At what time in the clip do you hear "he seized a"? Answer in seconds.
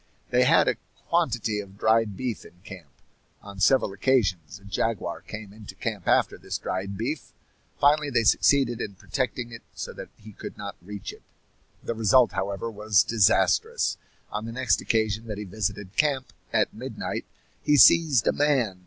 17.61-18.31